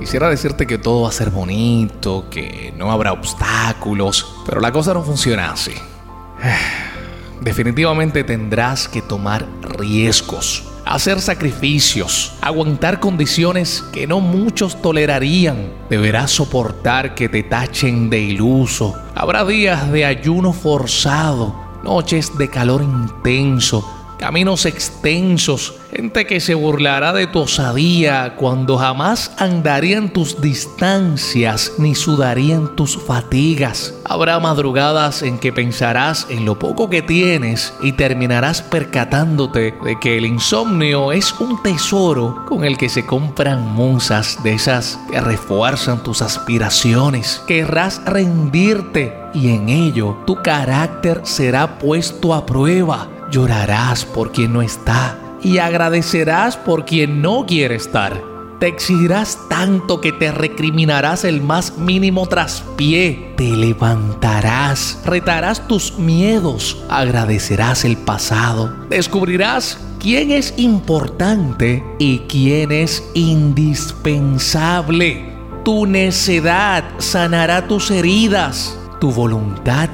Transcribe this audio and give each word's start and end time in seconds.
Quisiera 0.00 0.30
decirte 0.30 0.66
que 0.66 0.78
todo 0.78 1.02
va 1.02 1.10
a 1.10 1.12
ser 1.12 1.28
bonito, 1.28 2.24
que 2.30 2.72
no 2.74 2.90
habrá 2.90 3.12
obstáculos, 3.12 4.34
pero 4.46 4.58
la 4.58 4.72
cosa 4.72 4.94
no 4.94 5.02
funciona 5.02 5.52
así. 5.52 5.74
Definitivamente 7.42 8.24
tendrás 8.24 8.88
que 8.88 9.02
tomar 9.02 9.46
riesgos, 9.60 10.64
hacer 10.86 11.20
sacrificios, 11.20 12.32
aguantar 12.40 12.98
condiciones 12.98 13.84
que 13.92 14.06
no 14.06 14.20
muchos 14.20 14.80
tolerarían. 14.80 15.70
Deberás 15.90 16.30
soportar 16.30 17.14
que 17.14 17.28
te 17.28 17.42
tachen 17.42 18.08
de 18.08 18.20
iluso. 18.20 18.96
Habrá 19.14 19.44
días 19.44 19.92
de 19.92 20.06
ayuno 20.06 20.54
forzado, 20.54 21.54
noches 21.84 22.38
de 22.38 22.48
calor 22.48 22.82
intenso 22.82 23.99
caminos 24.20 24.66
extensos, 24.66 25.76
gente 25.90 26.26
que 26.26 26.40
se 26.40 26.54
burlará 26.54 27.14
de 27.14 27.26
tu 27.26 27.40
osadía 27.40 28.34
cuando 28.36 28.76
jamás 28.76 29.32
andarían 29.38 30.12
tus 30.12 30.42
distancias 30.42 31.72
ni 31.78 31.94
sudarían 31.94 32.76
tus 32.76 32.98
fatigas. 32.98 33.94
Habrá 34.04 34.38
madrugadas 34.38 35.22
en 35.22 35.38
que 35.38 35.54
pensarás 35.54 36.26
en 36.28 36.44
lo 36.44 36.58
poco 36.58 36.90
que 36.90 37.00
tienes 37.00 37.72
y 37.80 37.92
terminarás 37.92 38.60
percatándote 38.60 39.74
de 39.82 39.98
que 39.98 40.18
el 40.18 40.26
insomnio 40.26 41.12
es 41.12 41.32
un 41.40 41.62
tesoro 41.62 42.44
con 42.46 42.64
el 42.64 42.76
que 42.76 42.90
se 42.90 43.06
compran 43.06 43.72
musas 43.72 44.42
de 44.42 44.52
esas 44.52 45.00
que 45.10 45.18
refuerzan 45.18 46.02
tus 46.02 46.20
aspiraciones. 46.20 47.42
Querrás 47.46 48.04
rendirte 48.04 49.16
y 49.32 49.48
en 49.48 49.70
ello 49.70 50.18
tu 50.26 50.42
carácter 50.42 51.22
será 51.24 51.78
puesto 51.78 52.34
a 52.34 52.44
prueba 52.44 53.08
Llorarás 53.30 54.04
por 54.04 54.32
quien 54.32 54.52
no 54.52 54.60
está 54.60 55.16
y 55.42 55.58
agradecerás 55.58 56.56
por 56.56 56.84
quien 56.84 57.22
no 57.22 57.46
quiere 57.46 57.76
estar. 57.76 58.20
Te 58.58 58.66
exigirás 58.66 59.38
tanto 59.48 60.00
que 60.00 60.10
te 60.12 60.32
recriminarás 60.32 61.24
el 61.24 61.40
más 61.40 61.78
mínimo 61.78 62.26
traspié. 62.26 63.32
Te 63.36 63.56
levantarás, 63.56 65.00
retarás 65.06 65.66
tus 65.66 65.96
miedos, 65.96 66.82
agradecerás 66.90 67.86
el 67.86 67.96
pasado. 67.96 68.76
Descubrirás 68.90 69.78
quién 69.98 70.30
es 70.30 70.52
importante 70.58 71.82
y 71.98 72.18
quién 72.28 72.72
es 72.72 73.02
indispensable. 73.14 75.32
Tu 75.64 75.86
necedad 75.86 76.84
sanará 76.98 77.66
tus 77.66 77.90
heridas. 77.90 78.76
Tu 79.00 79.10
voluntad 79.10 79.88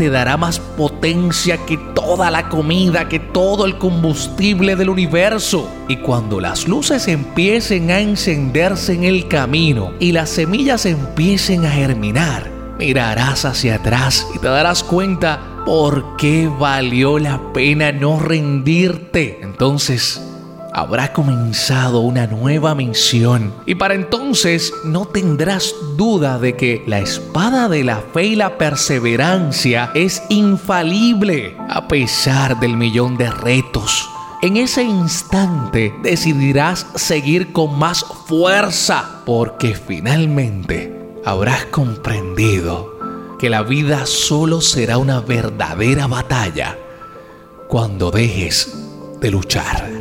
te 0.00 0.08
dará 0.08 0.38
más 0.38 0.58
potencia 0.58 1.58
que 1.66 1.76
toda 1.76 2.30
la 2.30 2.48
comida, 2.48 3.06
que 3.06 3.18
todo 3.18 3.66
el 3.66 3.76
combustible 3.76 4.74
del 4.74 4.88
universo. 4.88 5.70
Y 5.88 5.98
cuando 5.98 6.40
las 6.40 6.66
luces 6.66 7.06
empiecen 7.06 7.90
a 7.90 8.00
encenderse 8.00 8.94
en 8.94 9.04
el 9.04 9.28
camino 9.28 9.92
y 10.00 10.12
las 10.12 10.30
semillas 10.30 10.86
empiecen 10.86 11.66
a 11.66 11.70
germinar, 11.70 12.50
mirarás 12.78 13.44
hacia 13.44 13.74
atrás 13.74 14.26
y 14.34 14.38
te 14.38 14.48
darás 14.48 14.82
cuenta 14.82 15.38
por 15.66 16.16
qué 16.16 16.48
valió 16.48 17.18
la 17.18 17.52
pena 17.52 17.92
no 17.92 18.18
rendirte. 18.18 19.40
Entonces, 19.42 20.29
habrá 20.72 21.12
comenzado 21.12 22.00
una 22.00 22.26
nueva 22.26 22.74
misión 22.74 23.52
y 23.66 23.74
para 23.74 23.94
entonces 23.94 24.72
no 24.84 25.06
tendrás 25.06 25.74
duda 25.96 26.38
de 26.38 26.56
que 26.56 26.82
la 26.86 26.98
espada 26.98 27.68
de 27.68 27.84
la 27.84 28.02
fe 28.12 28.24
y 28.26 28.36
la 28.36 28.56
perseverancia 28.58 29.90
es 29.94 30.22
infalible 30.28 31.56
a 31.68 31.88
pesar 31.88 32.58
del 32.60 32.76
millón 32.76 33.16
de 33.16 33.30
retos. 33.30 34.08
En 34.42 34.56
ese 34.56 34.82
instante 34.82 35.94
decidirás 36.02 36.86
seguir 36.94 37.52
con 37.52 37.78
más 37.78 38.04
fuerza 38.26 39.22
porque 39.26 39.74
finalmente 39.74 40.96
habrás 41.24 41.66
comprendido 41.66 42.98
que 43.38 43.50
la 43.50 43.62
vida 43.62 44.06
solo 44.06 44.60
será 44.60 44.98
una 44.98 45.20
verdadera 45.20 46.06
batalla 46.06 46.78
cuando 47.68 48.10
dejes 48.10 48.74
de 49.20 49.30
luchar. 49.30 49.99